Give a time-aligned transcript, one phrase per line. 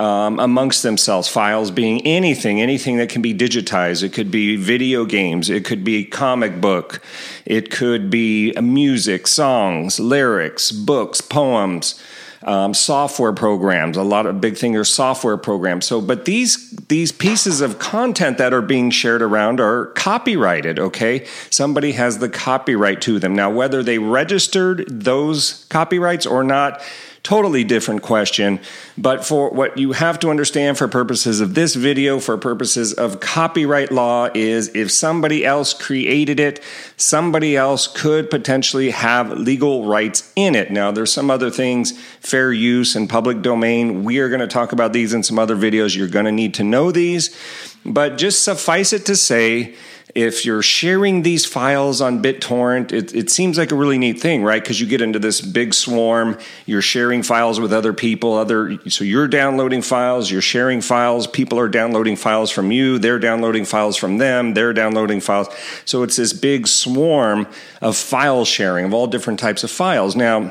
[0.00, 1.28] um, amongst themselves.
[1.28, 4.02] Files being anything, anything that can be digitized.
[4.02, 7.02] It could be video games, it could be comic book,
[7.44, 12.02] it could be music, songs, lyrics, books, poems.
[12.42, 13.98] Um, software programs.
[13.98, 15.84] A lot of big thing are software programs.
[15.84, 20.78] So, but these these pieces of content that are being shared around are copyrighted.
[20.78, 23.34] Okay, somebody has the copyright to them.
[23.34, 26.80] Now, whether they registered those copyrights or not
[27.22, 28.60] totally different question.
[28.96, 33.20] But for what you have to understand for purposes of this video, for purposes of
[33.20, 36.62] copyright law, is if somebody else created it,
[36.96, 40.70] somebody else could potentially have legal rights in it.
[40.70, 44.02] Now, there's some other things, fair use and public domain.
[44.04, 45.96] We are going to talk about these in some other videos.
[45.96, 47.36] You're going to need to know these.
[47.84, 49.74] But just suffice it to say,
[50.14, 54.42] if you're sharing these files on BitTorrent, it, it seems like a really neat thing,
[54.42, 54.62] right?
[54.62, 59.04] Because you get into this big swarm, you're sharing files with other people, other so
[59.04, 63.96] you're downloading files, you're sharing files, people are downloading files from you, they're downloading files
[63.96, 65.48] from them, they're downloading files.
[65.84, 67.46] So it's this big swarm
[67.80, 70.16] of file sharing of all different types of files.
[70.16, 70.50] Now,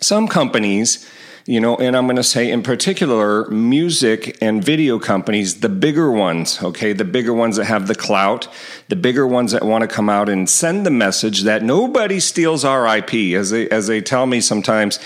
[0.00, 1.08] some companies
[1.44, 6.10] you know, and I'm going to say in particular, music and video companies, the bigger
[6.10, 8.46] ones, okay, the bigger ones that have the clout,
[8.88, 12.64] the bigger ones that want to come out and send the message that nobody steals
[12.64, 14.98] our IP, as they as they tell me sometimes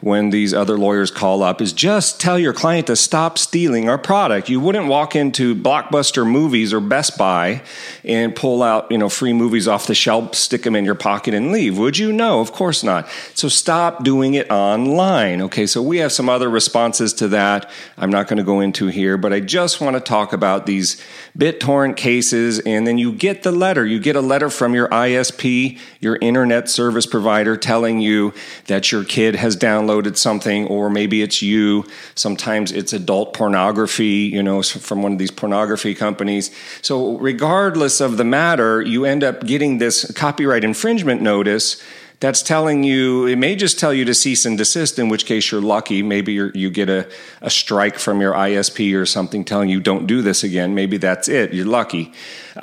[0.00, 3.98] when these other lawyers call up, is just tell your client to stop stealing our
[3.98, 4.48] product.
[4.48, 7.62] You wouldn't walk into Blockbuster Movies or Best Buy
[8.02, 11.34] and pull out, you know, free movies off the shelf, stick them in your pocket,
[11.34, 12.12] and leave, would you?
[12.12, 13.08] No, of course not.
[13.34, 15.40] So stop doing it online.
[15.42, 18.88] Okay, so we have some other responses to that I'm not going to go into
[18.88, 21.00] here, but I just want to talk about these
[21.36, 22.60] BitTorrent cases.
[22.60, 23.86] And then you get the letter.
[23.86, 28.32] You get a letter from your ISP, your internet service provider, telling you
[28.66, 31.84] that your kid has downloaded something, or maybe it's you.
[32.14, 36.50] Sometimes it's adult pornography, you know, from one of these pornography companies.
[36.82, 41.82] So, regardless of the matter, you end up getting this copyright infringement notice
[42.20, 45.50] that's telling you, it may just tell you to cease and desist, in which case
[45.50, 46.02] you're lucky.
[46.02, 47.08] Maybe you're, you get a,
[47.42, 50.74] a strike from your ISP or something telling you don't do this again.
[50.74, 51.52] Maybe that's it.
[51.52, 52.12] You're lucky.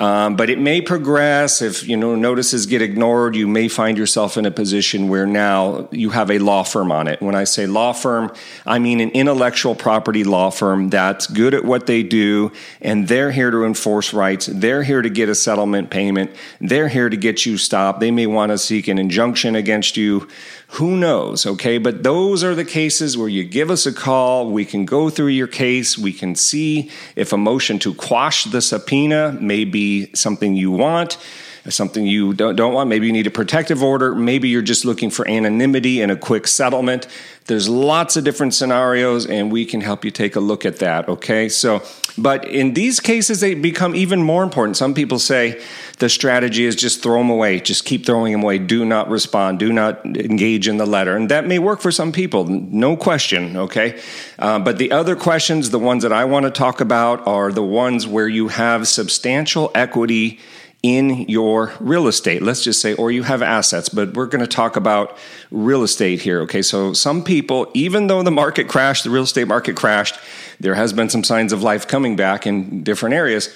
[0.00, 3.36] Um, but it may progress if you know notices get ignored.
[3.36, 7.08] You may find yourself in a position where now you have a law firm on
[7.08, 7.20] it.
[7.20, 8.32] When I say law firm,
[8.64, 13.32] I mean an intellectual property law firm that's good at what they do, and they're
[13.32, 14.46] here to enforce rights.
[14.46, 16.30] They're here to get a settlement payment.
[16.58, 18.00] They're here to get you stopped.
[18.00, 20.28] They may want to seek an injunction against you
[20.72, 21.44] who knows?
[21.44, 21.76] Okay.
[21.76, 24.50] But those are the cases where you give us a call.
[24.50, 25.98] We can go through your case.
[25.98, 31.18] We can see if a motion to quash the subpoena may be something you want
[31.68, 32.88] something you don't, don't want.
[32.88, 34.14] Maybe you need a protective order.
[34.14, 37.06] Maybe you're just looking for anonymity and a quick settlement.
[37.46, 41.08] There's lots of different scenarios, and we can help you take a look at that.
[41.08, 41.48] Okay.
[41.48, 41.82] So,
[42.18, 44.76] but in these cases, they become even more important.
[44.76, 45.62] Some people say
[45.98, 48.58] the strategy is just throw them away, just keep throwing them away.
[48.58, 49.58] Do not respond.
[49.58, 51.16] Do not engage in the letter.
[51.16, 53.56] And that may work for some people, no question.
[53.56, 54.00] Okay.
[54.38, 57.62] Uh, but the other questions, the ones that I want to talk about, are the
[57.62, 60.40] ones where you have substantial equity
[60.82, 62.42] in your real estate.
[62.42, 65.16] Let's just say, or you have assets, but we're going to talk about
[65.50, 66.40] real estate here.
[66.42, 66.62] Okay.
[66.62, 70.18] So some people, even though the market crashed, the real estate market crashed,
[70.58, 73.48] there has been some signs of life coming back in different areas.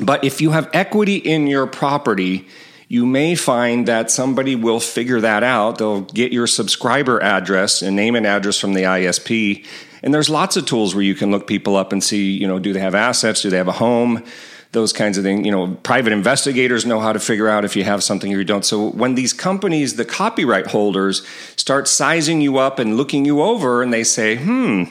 [0.00, 2.46] But if you have equity in your property,
[2.88, 5.78] you may find that somebody will figure that out.
[5.78, 9.66] They'll get your subscriber address and name and address from the ISP.
[10.02, 12.58] And there's lots of tools where you can look people up and see, you know,
[12.58, 13.42] do they have assets?
[13.42, 14.24] Do they have a home?
[14.72, 15.44] Those kinds of things.
[15.44, 18.44] You know, private investigators know how to figure out if you have something or you
[18.44, 18.64] don't.
[18.64, 21.26] So when these companies, the copyright holders,
[21.56, 24.84] start sizing you up and looking you over, and they say, "Hmm,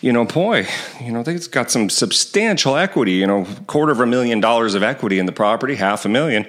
[0.00, 0.66] you know, boy,
[1.00, 3.12] you know, they've got some substantial equity.
[3.12, 6.46] You know, quarter of a million dollars of equity in the property, half a million."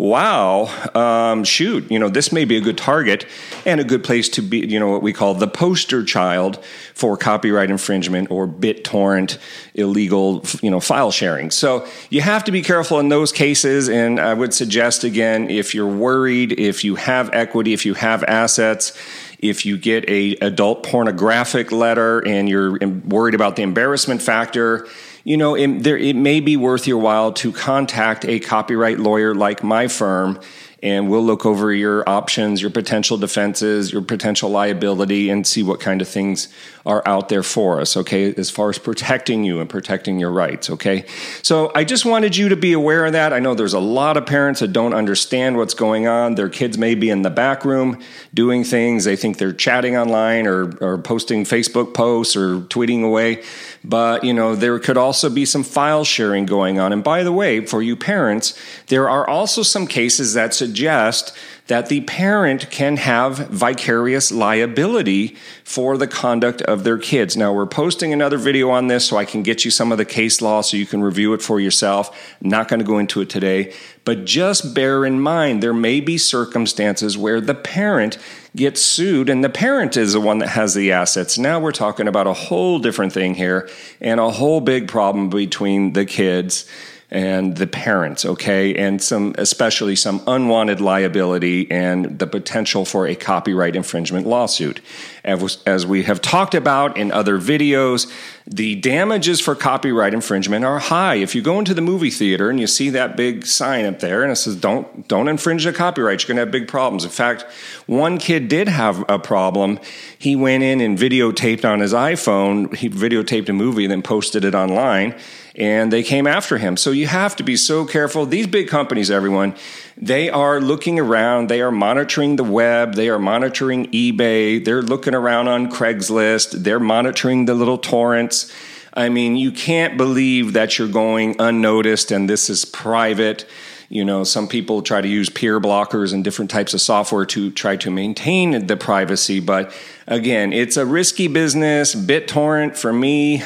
[0.00, 0.64] Wow,
[0.94, 3.26] um, shoot, you know, this may be a good target
[3.66, 6.64] and a good place to be, you know, what we call the poster child
[6.94, 9.36] for copyright infringement or BitTorrent
[9.74, 11.50] illegal, you know, file sharing.
[11.50, 13.90] So you have to be careful in those cases.
[13.90, 18.24] And I would suggest again, if you're worried, if you have equity, if you have
[18.24, 18.96] assets,
[19.38, 24.86] if you get a adult pornographic letter and you're worried about the embarrassment factor,
[25.24, 29.34] you know, it, there, it may be worth your while to contact a copyright lawyer
[29.34, 30.40] like my firm
[30.82, 35.80] and we'll look over your options, your potential defenses, your potential liability, and see what
[35.80, 36.48] kind of things
[36.86, 40.70] are out there for us, okay, as far as protecting you and protecting your rights,
[40.70, 41.04] okay?
[41.42, 43.34] So I just wanted you to be aware of that.
[43.34, 46.36] I know there's a lot of parents that don't understand what's going on.
[46.36, 48.02] Their kids may be in the back room
[48.32, 53.42] doing things, they think they're chatting online or, or posting Facebook posts or tweeting away.
[53.84, 56.92] But, you know, there could also be some file sharing going on.
[56.92, 61.36] And by the way, for you parents, there are also some cases that suggest
[61.66, 67.36] that the parent can have vicarious liability for the conduct of their kids.
[67.36, 70.04] Now, we're posting another video on this so I can get you some of the
[70.04, 72.36] case law so you can review it for yourself.
[72.40, 73.72] I'm not going to go into it today,
[74.04, 78.16] but just bear in mind there may be circumstances where the parent
[78.54, 81.36] gets sued and the parent is the one that has the assets.
[81.36, 83.68] Now we're talking about a whole different thing here
[84.00, 86.64] and a whole big problem between the kids
[87.10, 93.16] and the parents, okay, and some, especially some unwanted liability and the potential for a
[93.16, 94.80] copyright infringement lawsuit.
[95.24, 98.10] As we have talked about in other videos,
[98.46, 101.16] the damages for copyright infringement are high.
[101.16, 104.22] If you go into the movie theater and you see that big sign up there
[104.22, 107.04] and it says, don't, don't infringe the copyright, you're going to have big problems.
[107.04, 107.44] In fact,
[107.86, 109.80] one kid did have a problem.
[110.16, 114.44] He went in and videotaped on his iPhone, he videotaped a movie and then posted
[114.44, 115.14] it online
[115.60, 116.78] and they came after him.
[116.78, 118.24] So you have to be so careful.
[118.24, 119.54] These big companies, everyone,
[119.94, 125.14] they are looking around, they are monitoring the web, they are monitoring eBay, they're looking
[125.14, 128.50] around on Craigslist, they're monitoring the little torrents.
[128.94, 133.46] I mean, you can't believe that you're going unnoticed and this is private.
[133.90, 137.50] You know, some people try to use peer blockers and different types of software to
[137.50, 139.40] try to maintain the privacy.
[139.40, 139.74] But
[140.06, 141.94] again, it's a risky business.
[141.94, 143.42] BitTorrent, for me,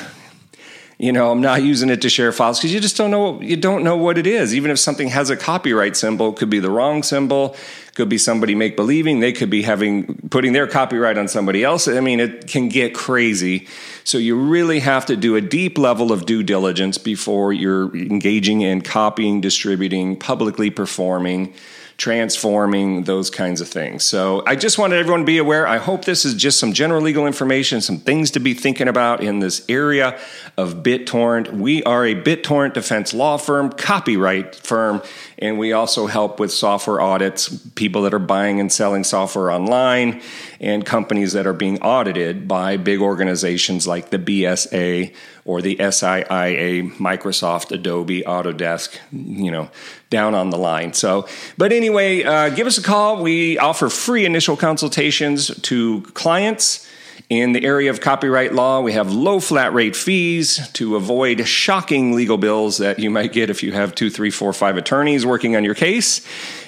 [0.98, 3.56] you know i'm not using it to share files because you just don't know you
[3.56, 4.54] don't know what it is.
[4.54, 7.56] Even if something has a copyright symbol it could be the wrong symbol
[7.94, 11.86] could be somebody make believing they could be having putting their copyright on somebody else.
[11.88, 13.68] I mean it can get crazy.
[14.04, 18.62] So you really have to do a deep level of due diligence before you're engaging
[18.62, 21.54] in copying distributing publicly performing
[21.96, 24.04] transforming, those kinds of things.
[24.04, 25.66] So I just wanted everyone to be aware.
[25.66, 29.22] I hope this is just some general legal information, some things to be thinking about
[29.22, 30.18] in this area
[30.56, 31.52] of BitTorrent.
[31.52, 35.02] We are a BitTorrent defense law firm, copyright firm,
[35.44, 40.22] and we also help with software audits, people that are buying and selling software online,
[40.58, 45.14] and companies that are being audited by big organizations like the BSA
[45.44, 49.70] or the SIIA, Microsoft, Adobe, Autodesk, you know,
[50.08, 50.94] down on the line.
[50.94, 53.22] So, but anyway, uh, give us a call.
[53.22, 56.88] We offer free initial consultations to clients.
[57.30, 62.12] In the area of copyright law, we have low flat rate fees to avoid shocking
[62.12, 65.56] legal bills that you might get if you have two, three, four, five attorneys working
[65.56, 66.26] on your case.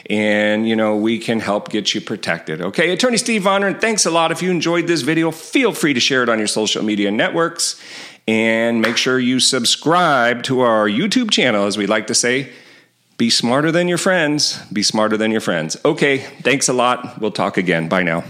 [0.08, 2.62] And, you know, we can help get you protected.
[2.62, 4.32] Okay, Attorney Steve Vondran, thanks a lot.
[4.32, 7.78] If you enjoyed this video, feel free to share it on your social media networks.
[8.26, 12.50] And make sure you subscribe to our YouTube channel, as we like to say.
[13.18, 14.58] Be smarter than your friends.
[14.72, 15.76] Be smarter than your friends.
[15.84, 17.20] Okay, thanks a lot.
[17.20, 17.88] We'll talk again.
[17.88, 18.24] Bye now.